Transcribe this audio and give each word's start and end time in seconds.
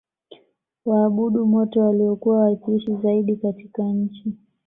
waabudu 0.85 1.45
moto 1.47 1.79
waliokuwa 1.81 2.39
wakiishi 2.39 2.95
zaidi 2.95 3.35
katika 3.37 3.83
nchi 3.83 4.35